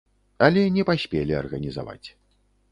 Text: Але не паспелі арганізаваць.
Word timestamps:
Але 0.45 0.63
не 0.77 0.83
паспелі 0.89 1.37
арганізаваць. 1.43 2.03